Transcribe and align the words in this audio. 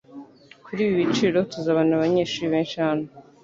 Kuri 0.65 0.79
ibi 0.83 0.95
biciro, 1.01 1.37
ntuzabona 1.47 1.91
abanyeshuri 1.97 2.45
benshi 2.53 2.77
hano. 2.85 3.05